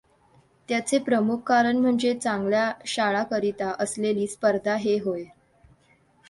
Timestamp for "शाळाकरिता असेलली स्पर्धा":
2.85-4.75